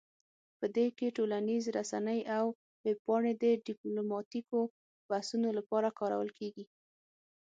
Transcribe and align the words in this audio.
په 0.59 0.65
دې 0.75 0.87
کې 0.97 1.15
ټولنیز 1.17 1.63
رسنۍ 1.77 2.19
او 2.37 2.45
ویب 2.85 2.99
پاڼې 3.05 3.33
د 3.43 3.45
ډیپلوماتیکو 3.67 4.59
بحثونو 5.09 5.49
لپاره 5.57 5.95
کارول 5.99 6.29
کیږي 6.37 6.65